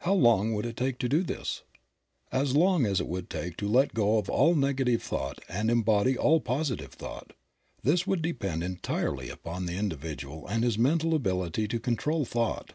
How 0.00 0.12
long 0.12 0.52
would 0.52 0.66
it 0.66 0.76
take 0.76 0.98
to 0.98 1.08
do 1.08 1.22
this? 1.22 1.62
As 2.30 2.54
long 2.54 2.84
as 2.84 3.00
it 3.00 3.08
would 3.08 3.30
take 3.30 3.56
to 3.56 3.66
let 3.66 3.94
go 3.94 4.18
of 4.18 4.28
all 4.28 4.54
negative 4.54 5.02
thought 5.02 5.38
and 5.48 5.70
embody 5.70 6.18
all 6.18 6.38
positive 6.38 6.92
thought. 6.92 7.32
This 7.82 8.06
would 8.06 8.20
depend 8.20 8.62
entirely 8.62 9.30
upon 9.30 9.64
the 9.64 9.78
individual 9.78 10.46
and 10.46 10.62
his 10.64 10.76
mental 10.76 11.14
ability 11.14 11.66
to 11.68 11.80
control 11.80 12.26
thought. 12.26 12.74